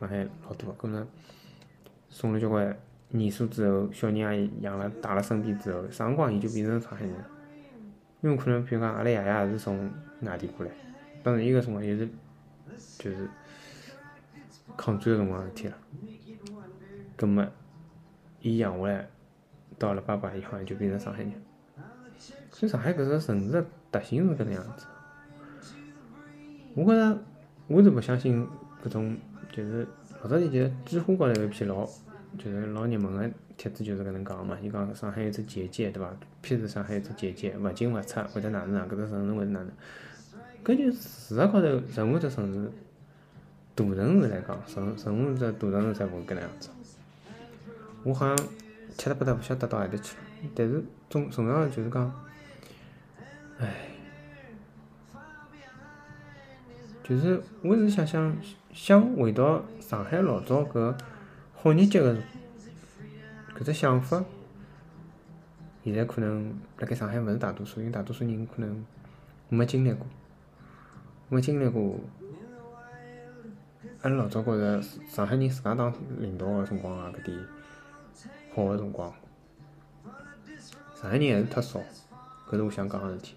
[0.00, 1.06] 上海老多，搿能
[2.08, 2.76] 送了交关
[3.10, 7.26] 年数之后，小人也养了带辣身边之后，啥辰光伊就变成上海人了。
[8.22, 10.72] 因为可能，譬如讲，阿拉爷爷也是从外地过来，
[11.22, 12.08] 当然伊个辰光也是，
[12.98, 13.28] 就是
[14.76, 15.76] 抗战个辰光事体了。
[17.16, 17.46] 葛末，
[18.40, 19.08] 伊养下来，
[19.78, 21.32] 到了爸爸以后，就变成上海人。
[22.50, 23.64] 所以上海搿个城市
[23.98, 24.86] 特性是搿能样子。
[26.74, 27.18] 我觉着，
[27.68, 28.46] 我是勿相信
[28.84, 29.16] 搿种，
[29.50, 29.86] 就是
[30.22, 31.86] 老早点就知乎高头有一篇老，
[32.36, 33.30] 就是老热门个。
[33.56, 36.14] 帖子就是搿能讲嘛，伊讲上海有只结界，对伐？
[36.42, 39.70] 譬如上海有只结界，勿进勿出，或者哪能哪，搿只城市会是哪能？
[40.62, 42.70] 搿就事实高头，任何只城市，
[43.74, 46.68] 大城市来讲，任任何只大城市侪会搿能样子。
[48.04, 48.36] 我好像
[48.98, 52.12] 吃得不得勿晓得到何里去了，但是重重要个就是讲，
[53.58, 53.88] 唉，
[57.02, 58.36] 就是我是想想
[58.72, 60.94] 想回到上海老早搿
[61.54, 62.16] 好日脚个。
[63.58, 64.22] 搿只想法，
[65.82, 68.84] 现在可能辣盖上海勿是大多数，因为大多数人可能
[69.48, 70.06] 没经历过，
[71.30, 71.98] 没经历过。
[74.02, 77.38] 阿拉老早觉着上海人自家当领导个辰光啊，搿点
[78.54, 79.10] 好个辰光，
[80.94, 81.80] 上海人还是忒少，
[82.50, 83.36] 搿是我想讲个事体。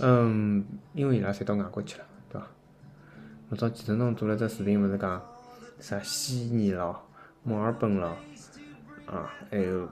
[0.00, 2.46] 嗯，因为伊拉侪到外国去了，对伐？
[3.50, 5.22] 老早记得侬做了只视频，勿是讲
[5.78, 7.06] 啥悉尼咯、
[7.42, 8.16] 墨尔本咯，
[9.06, 9.88] 啊，还有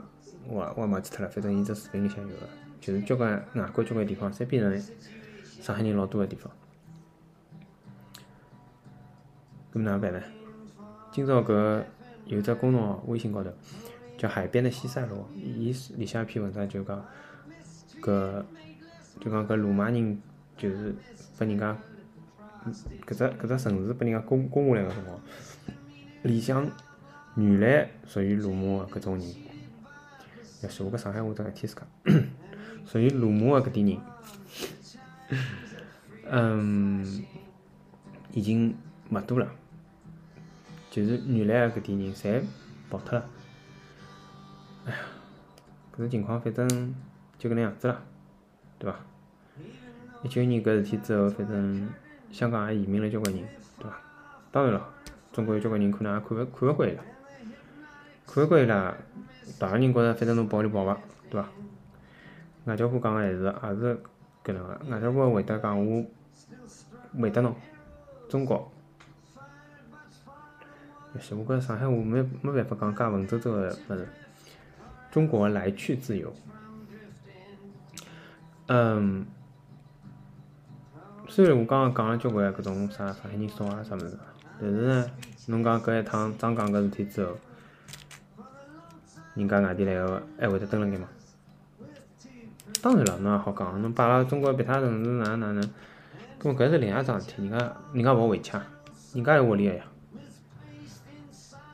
[0.49, 2.49] 我我也忘记脱了，反正伊只视频里向有个，
[2.81, 4.83] 就是交关外国交关地方，侪变成
[5.61, 6.51] 上海人老多个地方。
[9.73, 10.21] 搿么哪能办呢？
[11.13, 11.85] 今朝搿
[12.25, 13.53] 有只公众号，微信高头
[14.17, 17.05] 叫海边的西塞罗，伊里向一篇文章就讲
[18.01, 18.43] 搿。
[19.18, 20.20] 就讲搿罗马人
[20.57, 20.94] 就是
[21.38, 21.77] 拨人家
[23.07, 25.18] 搿只搿只城市拨人家攻攻下来个辰光，
[26.23, 26.70] 里向
[27.37, 29.27] 原来属于罗马个搿种人，
[30.62, 31.83] 要是我搿上海话真个天自家，
[32.87, 33.99] 属于罗马个搿点人，
[36.31, 37.25] 嗯，
[38.33, 38.77] 已经
[39.11, 39.51] 勿多了，
[40.90, 42.42] 就是原来个搿点人侪
[42.90, 43.25] 跑脱了，
[44.85, 44.99] 哎呀，
[45.94, 46.94] 搿种情况反正
[47.38, 48.03] 就搿能样子了，
[48.81, 48.97] 对伐？
[50.25, 51.88] 一九年搿事体之后，反正
[52.33, 53.45] 香港也移民了交关人，
[53.79, 53.97] 对伐？
[54.51, 54.88] 当然了，
[55.33, 57.03] 中国有交关人可能也看勿看勿惯伊拉，
[58.27, 58.95] 看勿惯伊拉，
[59.59, 61.49] 大个人觉着反正侬跑就跑伐，对伐？
[62.64, 63.99] 外交部讲个还是也是
[64.43, 66.05] 搿能个，外交部回答讲我
[67.21, 67.55] 回答侬，
[68.29, 68.71] 中国，
[71.21, 74.09] 是我觉着上海话没没办法讲介文绉绉个物事，
[75.11, 76.33] 中国来去自由，
[78.71, 79.27] 嗯。
[81.29, 84.19] 虽然我刚刚讲了交关搿种啥上海人少啊啥物事，
[84.61, 85.11] 但是呢，
[85.47, 87.37] 侬讲搿一趟张港搿事体之后，
[89.35, 91.09] 人家外地来个还会得蹲辣盖吗？
[92.83, 95.63] 当然了，侬也好讲，侬摆辣中国别他城市哪能哪能，
[96.41, 98.67] 搿么搿是另外一桩事体，人家人家勿好回去啊，
[99.15, 99.85] 人家有屋里个呀，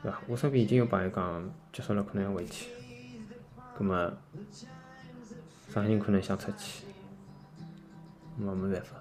[0.03, 0.19] 对伐？
[0.27, 2.69] 我身边已经有朋友讲结束了，可能要回去，
[3.79, 4.13] 搿么
[5.69, 6.83] 上海人可能想出去，
[8.43, 8.95] 么没办法。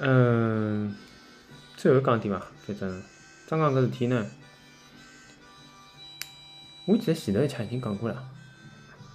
[0.00, 0.96] 嗯，
[1.76, 3.02] 最后讲点伐，反正
[3.46, 4.26] 张刚搿事体呢，
[6.86, 8.22] 我记得前头一腔已经讲过了，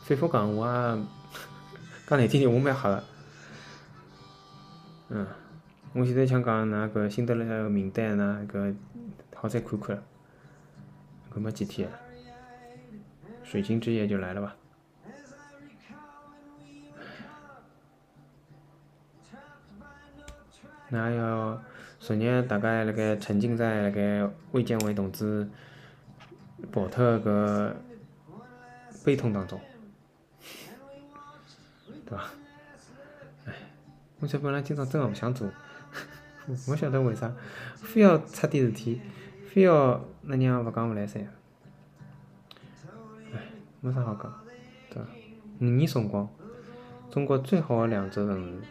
[0.04, 0.72] 反复讲我也
[2.08, 3.04] 讲难听点，我蛮吓个。
[5.10, 5.28] 嗯，
[5.94, 8.76] 我现在想讲㑚搿辛德勒个名单㑚搿
[9.36, 10.04] 好再看看，
[11.34, 11.90] 搿没几天，
[13.44, 14.56] 水晶之夜就来了吧。
[20.90, 21.62] 那要
[22.00, 25.50] 昨日大家辣盖沉浸在辣盖卫健委同志
[26.72, 27.76] 跑脱个
[29.04, 29.60] 悲痛当中，
[32.06, 32.24] 对伐？
[33.46, 33.54] 哎，
[34.20, 35.48] 我这本来今朝真个勿想做，
[36.68, 37.34] 勿晓得为啥，
[37.76, 39.02] 非要出点事体，
[39.48, 41.22] 非要那娘勿讲勿来三。
[43.34, 43.40] 哎，
[43.82, 44.34] 没啥好讲，
[44.90, 45.10] 对伐？
[45.60, 46.30] 五年辰光，
[47.10, 48.68] 中国最好的两座城市。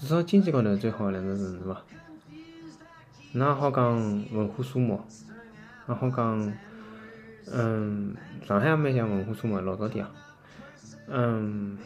[0.00, 1.82] 至少经济高头最好个两座城市伐？
[3.32, 3.94] 哪好讲
[4.32, 4.98] 文化沙漠，
[5.86, 6.52] 也好讲，
[7.52, 10.10] 嗯，上海也蛮像文化沙漠，老早点啊，
[11.08, 11.76] 嗯，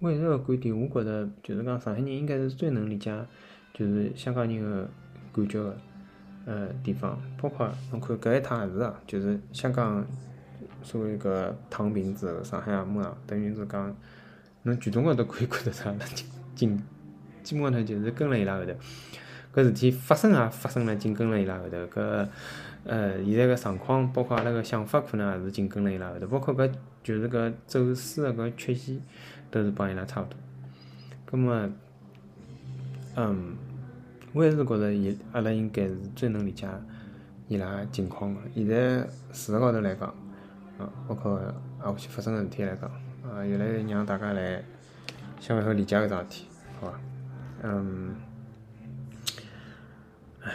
[0.00, 3.26] 我一直个观点，我觉着就是讲上海人应该是最能理解，
[3.72, 4.86] 就是香港人个
[5.32, 5.76] 感觉个，
[6.44, 10.04] 呃，地方，包括侬看搿一趟也是啊，就是香港
[10.82, 13.96] 所谓搿躺平之后，上海也没啊，等于是讲。
[14.62, 15.88] 侬全中国都可以看得出，
[16.54, 16.82] 紧紧
[17.42, 18.72] 基本上头就是跟辣伊拉后头。
[19.52, 21.76] 搿事体发生也发生了，紧跟辣伊拉后头。
[21.86, 22.28] 搿
[22.84, 26.26] 呃，现在个状况，包括阿拉个想法，可能也是紧跟辣伊拉后头。
[26.26, 26.70] 包括搿
[27.02, 29.00] 就是搿走势个搿曲线，
[29.50, 30.36] 都是帮伊拉差勿多。
[31.24, 31.68] 葛末，
[33.16, 33.56] 嗯，
[34.32, 36.68] 我还是觉着伊阿拉应该是最能理解
[37.48, 38.40] 伊拉情况个。
[38.54, 39.00] 现在
[39.32, 40.08] 事实高头来讲，
[40.78, 42.90] 啊，包括啊下去发生个事体来讲。
[43.22, 44.62] 啊，越来越让大家来
[45.38, 46.46] 想办法理解搿桩事体，
[46.80, 47.00] 好伐？
[47.62, 48.14] 嗯，
[50.42, 50.52] 唉，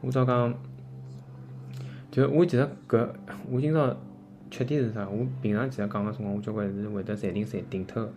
[0.00, 0.54] 我早讲，
[2.10, 3.08] 就我其实搿，
[3.50, 3.94] 我今朝
[4.50, 5.06] 缺点是啥？
[5.06, 8.08] 我平常其实讲个辰光，我交关是会得暂停暂停脱。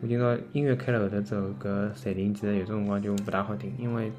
[0.00, 4.10] 我今朝音乐开了后头之后，搿暂停其实有种辰光就勿大好听，因为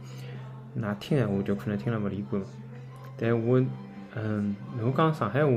[0.77, 2.39] 㑚听闲话就可能听了勿连贯。
[3.17, 3.59] 但我，
[4.15, 5.51] 嗯，如果讲上海话。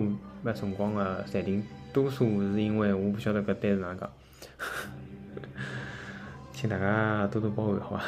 [0.47, 1.61] 搿辰光个暂停，
[1.93, 4.09] 多数是因为我勿晓得搿单是哪能讲，
[6.53, 8.05] 请大家多多包涵，好伐？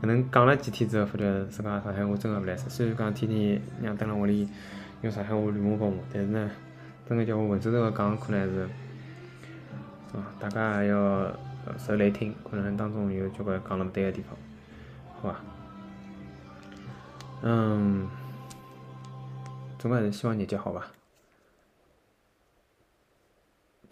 [0.02, 2.68] 搿能讲了几天之后，发觉自家上海话真个勿来塞。
[2.68, 4.46] 虽然讲天天让蹲辣屋里
[5.00, 6.50] 用上海话乱骂八骂，但是呢，
[7.08, 8.68] 真个叫我文绉绉个讲，可能还是，
[10.12, 11.32] 啊，大家也要
[11.78, 14.36] 受来听，可能当中有交关讲了勿对个地方，
[15.22, 15.40] 好伐？
[17.40, 18.06] 嗯，
[19.78, 20.86] 总归还是希望日脚好伐？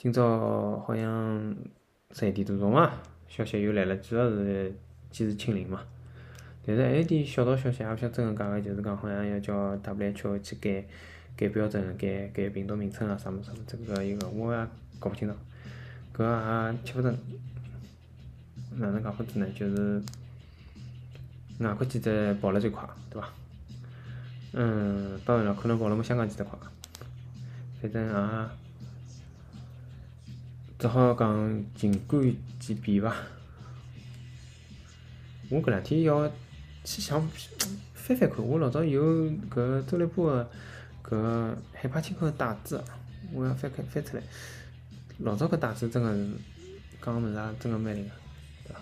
[0.06, 1.56] 今朝好像
[2.12, 2.92] 十一点多钟嘛，
[3.26, 4.72] 消息又来了，主要是
[5.10, 5.82] 今日清零嘛。
[6.64, 10.84] 但是还有点小道消息，也勿晓得真个假个，就是讲好像要叫 WHO 去改
[11.36, 14.66] 改标准、改改病毒名称啊，啥物事啥物事，这个一个我也
[15.00, 15.36] 搞勿清爽，
[16.14, 17.18] 搿也吃勿准。
[18.76, 19.48] 哪能讲法子呢？
[19.56, 20.00] 就是
[21.58, 23.28] 外国记者跑了最快，对伐？
[24.52, 26.56] 嗯，当然了，可能跑了没香港记者快，
[27.82, 28.48] 反正也
[30.78, 33.14] 只好讲静观其变伐。
[35.48, 36.28] 我搿两天要
[36.84, 37.26] 去想
[37.94, 39.02] 翻翻看，我老早有
[39.50, 40.50] 搿周立波个
[41.02, 42.82] 搿海派清口个带子，
[43.32, 44.22] 我要翻开翻出来。
[45.18, 46.30] 老早搿带子真个是
[47.00, 48.10] 讲个物事也真个蛮灵个，
[48.64, 48.80] 对伐？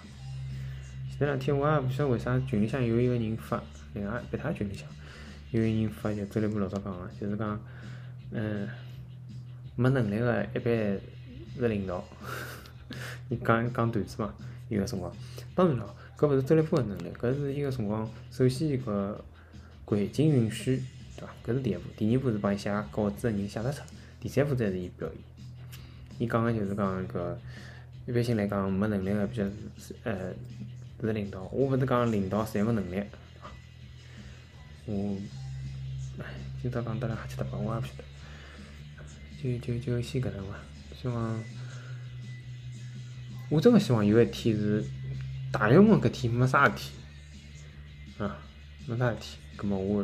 [1.16, 4.88] 前两天我也勿晓得为啥群里向有一个人发，另外别他群里向。
[5.52, 7.60] 有一个人发就周立波老早讲个，就是讲，
[8.32, 8.68] 嗯，
[9.76, 11.00] 没能力个一般
[11.60, 12.04] 是领导。
[13.28, 14.34] 伊讲讲段子嘛，
[14.68, 15.10] 有个辰光。
[15.54, 18.08] 当然了，搿勿是周立波个能力，搿是伊个辰光。
[18.30, 19.16] 首先搿
[19.84, 20.82] 环境允许，
[21.16, 21.32] 对伐？
[21.46, 21.82] 搿是第一步。
[21.96, 23.82] 第二步是帮伊写稿子个人写得出。
[24.20, 25.16] 第三步才是伊表演。
[26.18, 27.36] 伊讲个就是讲搿
[28.06, 29.44] 一般性来讲没能力个比较
[29.78, 30.32] 是呃
[31.00, 31.42] 是领导。
[31.52, 33.02] 我勿是讲领导侪没能力，
[34.86, 35.16] 我。
[36.18, 36.24] 唉，
[36.62, 38.04] 今朝讲得来瞎七搭八，我也勿晓得。
[39.42, 40.54] 就就就先搿能伐，
[41.04, 41.38] 希望，
[43.50, 44.82] 我真个希望有一天是
[45.52, 46.92] 大月份搿天没啥事体，
[48.16, 48.38] 啊，
[48.86, 50.02] 没啥事体，葛末我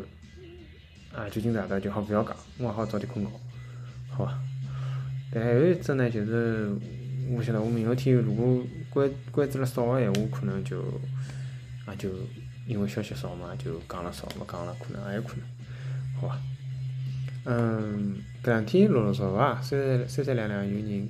[1.14, 3.30] 啊就近夜头就好勿要讲，我也好早点困觉，
[4.10, 4.38] 好伐？
[5.32, 6.70] 但还有一只呢，就是
[7.30, 10.82] 我晓得我明后天如果关关注了少个闲话，可能就
[11.88, 12.10] 也就
[12.66, 15.46] 因为消息少嘛，就讲了少，勿讲了，可能也有可能。
[16.20, 16.38] 好伐？
[17.44, 21.08] 嗯，搿两天陆陆续续啊，三三三三两两有人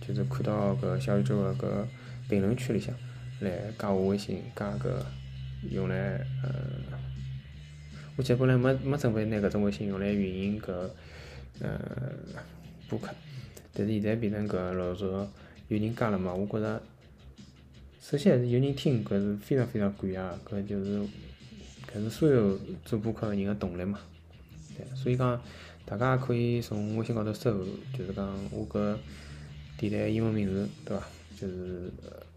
[0.00, 1.86] 就是看到搿小宇宙个搿
[2.28, 2.94] 评论区里向
[3.40, 4.90] 来加我微信，加搿
[5.70, 6.52] 用来呃，
[8.16, 10.72] 我其实本来没没准备拿搿种微信用来运营搿
[11.60, 11.80] 呃
[12.88, 13.08] 播客，
[13.72, 15.04] 但是现在变成搿陆陆续
[15.68, 16.82] 有人加了嘛，我觉着
[18.00, 20.98] 首先还是有人听，搿是非常非常感谢，搿就是
[21.90, 23.98] 搿是所有做播客个人个动力嘛。
[24.76, 25.40] 对所以讲，
[25.90, 27.50] 大家可以从微信高头搜，
[27.92, 28.96] 就是讲我搿
[29.76, 31.02] 电台英文名字，对伐？
[31.36, 31.90] 就是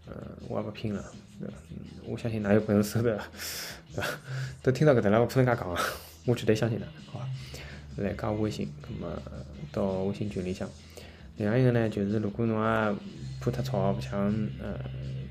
[0.06, 0.12] 呃，
[0.48, 1.04] 我也勿拼了，
[1.38, 1.54] 对伐？
[2.04, 3.16] 我相信㑚有本事搜的，
[3.94, 4.10] 对伐？
[4.60, 5.80] 都听到搿搭了，我可能介讲个，
[6.26, 7.28] 我绝对相信的，好伐？
[8.02, 9.08] 来加我微信，葛末
[9.70, 10.68] 到微信群里向。
[11.36, 12.96] 另外一个呢，就是如果侬也
[13.40, 14.12] 怕太吵，勿想
[14.60, 14.76] 呃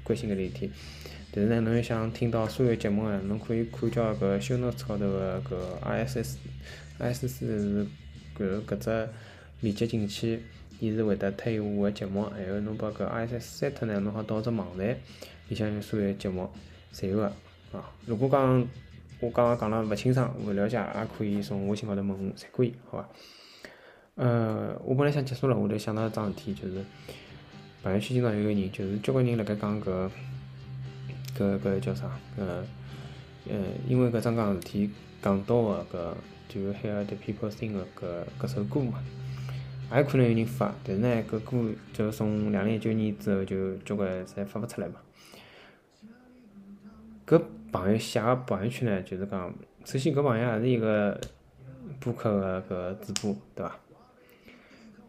[0.01, 0.71] 关心搿里事体，
[1.33, 6.35] 但是呢，侬又想听到所有节目个，侬可以看叫搿修 notes 高头个搿 RSS。
[6.99, 7.27] S
[8.37, 9.09] 四是搿只
[9.61, 10.41] 链接进去，
[10.79, 14.97] 伊是会得推我个节目，还有侬把搿 RSS set 呢，侬好到只网站
[15.47, 16.49] 里向有所有节目
[16.93, 17.25] 侪有个
[17.71, 17.89] 啊。
[18.05, 18.67] 如果讲
[19.19, 23.09] 我刚刚讲了勿清爽、勿了解，也可以从微信高头问我，侪可以，好伐？
[24.15, 26.83] 呃，我本来想结束了，我头想到一桩事体，就是
[27.81, 30.09] 朋友圈经常有个人，就是交关人辣盖讲搿
[31.37, 32.07] 搿搿叫啥？
[32.37, 32.41] 搿
[33.49, 33.55] 呃，
[33.87, 34.89] 因为搿桩桩事体
[35.21, 36.13] 讲到个搿。
[36.53, 39.01] 就 hear the people sing 个搿搿首歌嘛，
[39.91, 44.95] 也可能有人发，但是呢，搿歌就从两零一九年之后就交关侪发勿出来嘛。
[47.25, 49.51] 搿朋友写个朋友圈呢，就是讲，
[49.83, 51.19] 首先搿朋友也是一个
[51.99, 53.79] 播客个搿主播，对伐？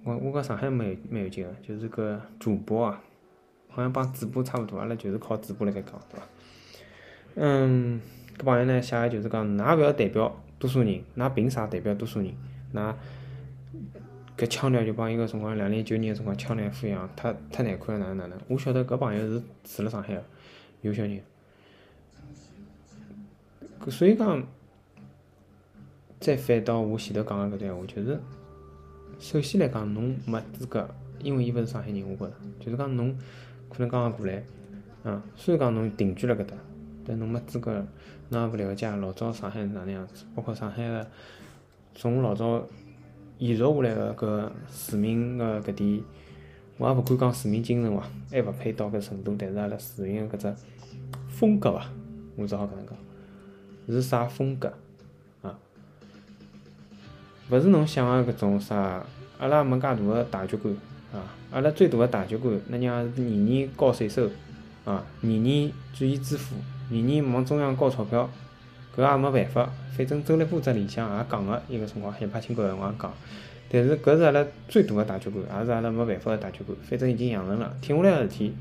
[0.05, 3.03] 我我讲上海蛮有蛮有劲个，就是搿主播啊，
[3.69, 6.27] 好像帮主播差勿多，阿拉就是靠主播辣盖讲，对伐？
[7.35, 8.01] 嗯，
[8.39, 10.41] 搿朋友呢写个就是讲，㑚勿要代表。
[10.59, 12.33] 多数人，㑚凭啥代表多数人？
[12.73, 12.95] 㑚
[14.37, 18.39] 搿腔调就帮伊个辰光两零一九年个辰光腔调一样，太太难看了，哪能哪能？
[18.49, 20.25] 我晓得搿朋友是住辣上海个，
[20.83, 21.21] 有小人。
[23.81, 24.45] 搿所以讲，
[26.19, 28.21] 再反到我前头讲个搿段话，就是
[29.21, 30.89] 首先来讲，侬没资格，
[31.21, 33.17] 因为伊勿是上海人，我觉着，就是讲侬
[33.69, 34.43] 可能刚刚过来，
[35.05, 36.57] 嗯，虽然讲侬定居辣搿搭，
[37.07, 37.87] 但侬没资格。
[38.35, 41.07] 侬也勿了解老早上海是哪能样子，包括上海个
[41.95, 42.67] 从老早
[43.39, 46.03] 延续下来个搿市民个搿点，
[46.79, 50.55] 我也勿敢讲市民精神伐，还勿配到搿程度，但是阿拉市民个搿只
[51.29, 51.87] 风格伐，
[52.37, 52.97] 我只好搿能讲，
[53.87, 54.73] 是啥风格？
[55.43, 55.57] 啊？
[57.51, 59.05] 勿是侬想个搿种啥，
[59.39, 60.75] 阿拉没介大个大局观
[61.13, 64.29] 啊，阿拉最大个大局观，那娘是年年高税收
[64.85, 66.57] 啊，年年转移支付，
[66.89, 68.29] 年年往中央交钞票，
[68.97, 73.13] 搿也没办法，反正周立波只里向也讲个，伊个辰光海派清搿辰光讲，
[73.71, 78.55] 但是搿是阿拉最大个大局观，也是阿拉没办法个大局观，反正已经养成了，挺下来个事体，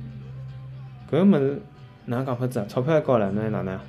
[1.11, 1.61] 搿物事
[2.05, 2.65] 哪能讲法子啊？
[2.67, 3.79] 钞票还交了，侬还哪能？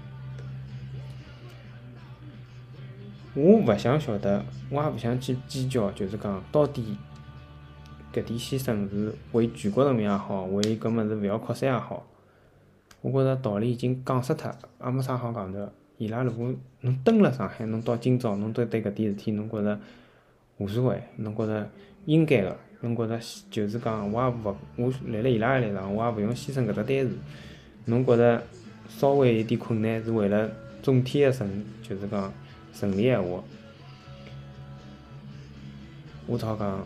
[3.34, 6.96] 我勿想晓得，我也勿想去计较，就是讲到底
[8.12, 12.06] 搿点牺牲是为全国人民也好，为搿物事勿要扩散也好，
[13.04, 14.50] 我觉着道理已经讲死脱，
[14.82, 15.70] 也没啥好讲的。
[15.98, 16.50] 伊拉如果
[16.80, 19.78] 侬蹲辣上海，侬到今朝侬都对搿点事体侬觉着
[20.56, 21.68] 无所谓，侬觉着
[22.06, 27.18] 应该个，侬觉着就是讲我也勿，我辣辣伊拉个立场，我也勿用牺牲搿只单词。
[27.84, 28.42] 侬觉着
[28.88, 30.50] 稍微有点困难是为了
[30.82, 31.46] 总体个胜，
[31.82, 32.32] 就是讲
[32.72, 33.44] 胜利闲话，
[36.26, 36.82] 我只好讲，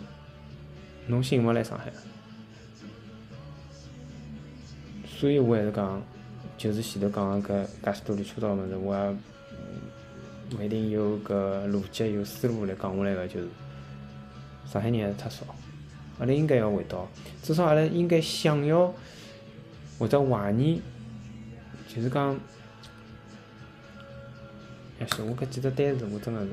[1.06, 1.92] 侬醒勿来上海。
[5.18, 6.00] 所以我还是讲，
[6.56, 9.16] 就是前头讲个搿介许多乱七八糟物事，我也
[10.56, 13.48] 勿一定有搿逻辑、有思路来讲下来个，就是
[14.64, 15.44] 上海人还是太少，
[16.20, 17.08] 阿拉应该要回到，
[17.42, 18.94] 至少阿拉应该想要。
[19.98, 20.80] 或者怀疑，
[21.88, 22.38] 就是讲，
[25.00, 26.50] 也是我搿几只单词，我真个是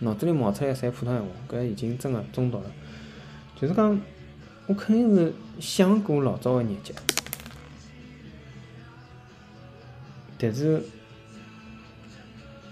[0.00, 2.70] 脑子里冒出来侪普通闲话，搿已经真个中毒了。
[3.58, 3.98] 就是讲，
[4.66, 6.94] 我肯定是想过老早个日脚，
[10.38, 10.82] 但是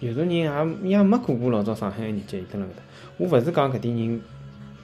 [0.00, 2.82] 有的人也也没过过老早上海个日脚，伊蹲辣搿搭。
[3.16, 4.20] 我勿是讲搿点人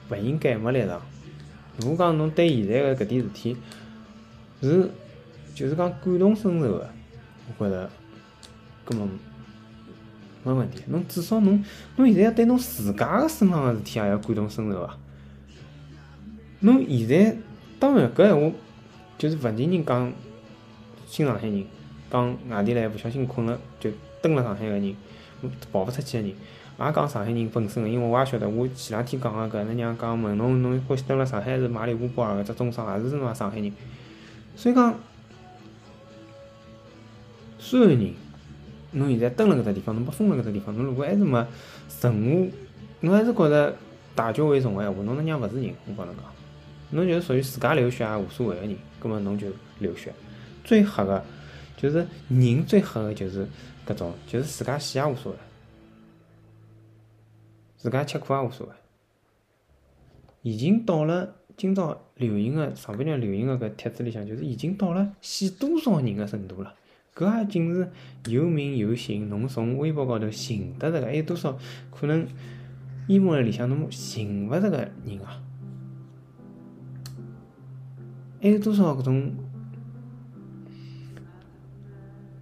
[0.09, 1.01] 勿应该没立场，
[1.77, 3.57] 如果讲侬对现在个搿点事体，
[4.61, 4.89] 是，
[5.53, 6.89] 就是讲感同身受个，
[7.57, 7.89] 我觉着
[8.85, 9.07] 根本
[10.43, 10.81] 没问题。
[10.87, 11.63] 侬至少侬，
[11.97, 14.97] 侬现在要对侬自家个身上个事体也要感同身受啊。
[16.61, 17.37] 侬现在
[17.79, 18.55] 当然搿闲话
[19.17, 20.11] 就是勿仅仅讲
[21.05, 21.65] 新上海人，
[22.11, 23.89] 讲外地来勿小心困了就
[24.21, 24.95] 蹲辣上海个人，
[25.71, 27.89] 跑勿出去个人，也讲上海人本身个。
[27.89, 33.71] 因为我也晓得，我前两天讲个搿，那娘讲问侬，侬欢喜蹲辣上海是买礼物包搿只中商，也是侬上海人。
[34.55, 34.93] 所以讲，
[37.57, 38.13] 所有人，
[38.91, 41.37] 侬现在蹲辣搿只地方，侬被封辣搿只地方，侬如果还是没
[42.01, 42.51] 任何，
[42.99, 43.75] 侬还是觉着
[44.13, 46.25] 大局为重个闲话，侬能娘勿是人，我帮侬讲，
[46.91, 49.47] 侬就是属于自家流血也无所谓个人，葛末侬就
[49.79, 50.13] 流血。
[50.63, 51.23] 最黑个，
[51.81, 53.47] 就是人最黑个就是
[53.87, 55.37] 搿种，就是自家死也无所谓，
[57.75, 58.73] 自家吃苦也无所谓，
[60.43, 61.37] 已经到了。
[61.57, 66.73] 今朝流行个上半日流行个搿帖子里向，就是已经到了死多少人个程度了。
[67.15, 67.91] 搿也仅是
[68.27, 71.57] 有名有姓，侬从微博高头寻得着个，还有多少
[71.91, 72.27] 可能
[73.07, 75.41] 淹没辣里向侬寻勿着个人啊？
[78.39, 79.33] 还有多少搿种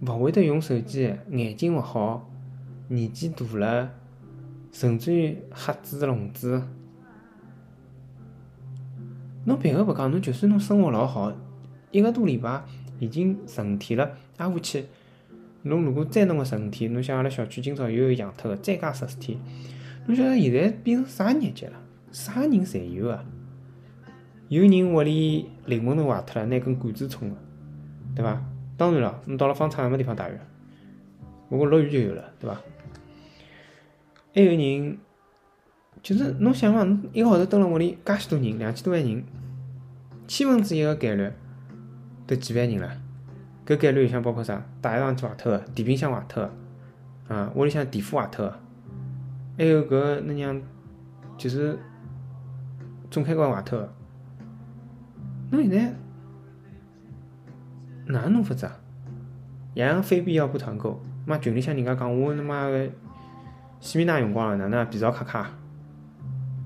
[0.00, 2.30] 勿会得用手机，眼睛勿好，
[2.88, 3.90] 年纪大了，
[4.72, 6.62] 甚至于瞎子聋子。
[9.44, 11.32] 侬别个勿讲，侬就算侬生活老好，
[11.90, 12.62] 一个多礼拜
[12.98, 14.84] 已经十五天了，挨下去，
[15.62, 19.38] 侬如果再弄个十五天，侬想阿拉小区今朝又有阳脱个，再加十四天，
[20.06, 21.74] 侬晓得现在变成啥日脚了？
[22.10, 23.22] 啥人侪有啊？
[24.48, 27.36] 有人屋里淋门都坏脱了，拿根管子冲个，
[28.14, 28.42] 对伐？
[28.80, 30.32] 当然了，侬到了方舱也没地方打浴，
[31.50, 32.58] 不过落雨就有了，对伐？
[34.34, 34.96] 还有人。
[36.02, 39.22] 就是侬想嘛，侬一个号头蹲辣屋里，介许多人，两千多万人，
[40.26, 41.30] 千分之一个概率
[42.26, 42.90] 都几万人了。
[43.66, 44.64] 搿概率里向包括啥？
[44.80, 46.42] 大浴场去坏脱个，电冰箱坏脱
[47.28, 48.58] 个，啊，屋里向电火坏脱个，
[49.58, 50.58] 还有搿那娘
[51.36, 51.78] 就是
[53.10, 53.92] 总开关坏脱个。
[55.50, 55.94] 侬现在
[58.10, 58.80] 哪能弄法子啊？
[59.74, 62.88] 样样非必要不团购，妈群里向人家讲我他妈个
[63.78, 65.50] 洗面奶用光了，哪能皮草卡卡？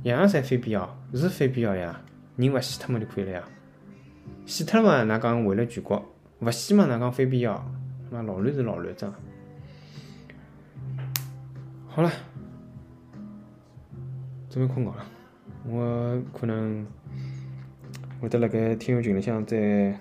[0.04, 2.00] 样样侪非必要，是非必要呀！
[2.36, 3.42] 人勿死脱嘛就可以了呀。
[4.46, 6.02] 死脱了嘛，哪讲为了全国；
[6.40, 7.64] 勿死嘛，哪讲非必要？
[8.10, 9.10] 妈老乱是老乱真。
[11.86, 12.10] 好了，
[14.50, 15.06] 准备困觉了。
[15.66, 16.86] 我可能
[18.20, 19.98] 会得辣盖听友群里向再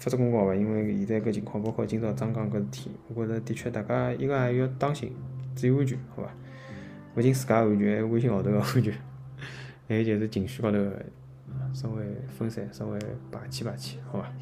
[0.00, 5.12] 发只公告伐，因为现在搿情况，包括今朝张讲搿事体，我觉着的确大家一个也要当心，
[5.54, 6.30] 注意安全，好伐？
[7.16, 8.94] 勿仅自家安全，还微信号头个安全，
[9.86, 10.78] 还有就是情绪高头
[11.74, 12.98] 稍微分散，稍微
[13.30, 14.32] 排遣排遣，好伐？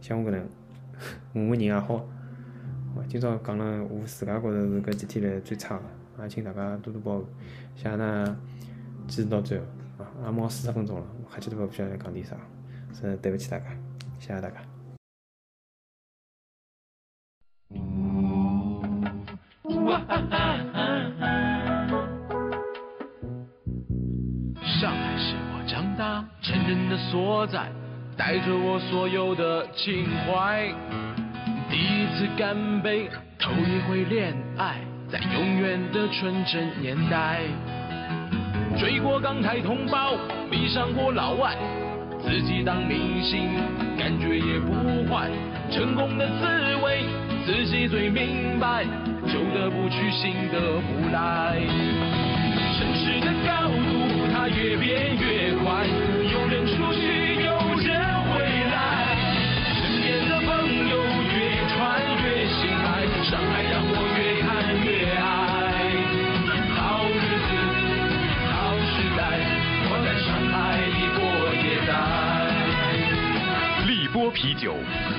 [0.00, 0.48] 像我搿能
[1.34, 2.06] 磨磨人也好，好
[2.96, 5.76] 伐今朝讲了，我自家觉着是搿几天来最差
[6.16, 7.24] 个，也请大家多多包涵。
[7.76, 8.24] 谢谢㑚
[9.06, 9.64] 坚持到最后
[9.98, 10.08] 啊！
[10.24, 12.34] 也毛四十分钟了，瞎七搭八不晓得讲点啥，
[12.98, 13.66] 真对不起大家，
[14.18, 14.67] 谢谢大家。
[27.10, 27.70] 所在，
[28.18, 30.68] 带着我所有的情怀。
[31.70, 34.76] 第一次干杯，头一回恋爱，
[35.10, 37.40] 在永远的纯真年代。
[38.78, 40.12] 追过港台同胞，
[40.50, 41.56] 迷上过老外，
[42.20, 43.48] 自己当明星，
[43.98, 44.72] 感觉也不
[45.10, 45.30] 坏。
[45.70, 47.04] 成功的滋味，
[47.46, 48.84] 自己最明白，
[49.26, 51.58] 旧的不去，新的不来。
[52.76, 55.86] 城市的高度，它越变越快，
[74.30, 74.74] 啤酒，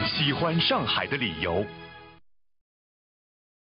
[0.07, 1.66] 喜欢上海的理由。